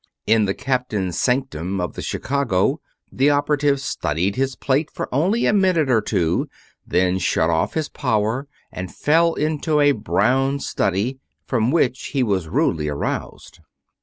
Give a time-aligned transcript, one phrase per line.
[0.25, 5.53] In the captain's sanctum of the Chicago, the operative studied his plate for only a
[5.53, 6.47] minute or two,
[6.87, 12.47] then shut off his power and fell into a brown study, from which he was
[12.47, 13.59] rudely aroused.